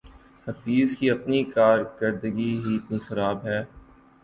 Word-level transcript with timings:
حفیظ 0.47 0.95
کی 0.97 1.09
اپنی 1.11 1.43
کارکردگی 1.51 2.51
ہی 2.63 2.75
اتنی 2.77 2.99
خراب 3.07 3.45
ہے 3.45 3.61